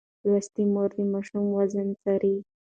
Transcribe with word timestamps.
لوستې 0.29 0.63
مور 0.73 0.89
د 0.97 0.99
ماشوم 1.13 1.45
وزن 1.57 1.87
څاري. 2.01 2.35